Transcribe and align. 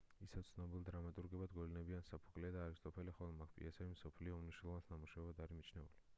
ისევ 0.25 0.43
ცნობილ 0.51 0.85
დრამატურგებად 0.87 1.53
გვევლინებიან 1.57 2.01
სოფოკლე 2.07 2.51
და 2.57 2.65
არისტოფანე 2.71 3.15
ხოლო 3.19 3.37
მათი 3.43 3.59
პიესები 3.61 3.85
კი 3.85 3.93
მსოფლიო 3.99 4.33
ლიტერატურის 4.33 4.43
უმნიშვნელოვანეს 4.51 4.93
ნამუშევრებად 4.97 5.47
არის 5.49 5.63
მიჩნეული 5.63 6.05